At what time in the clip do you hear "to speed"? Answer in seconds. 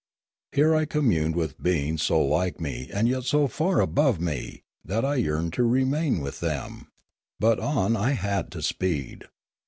8.53-9.25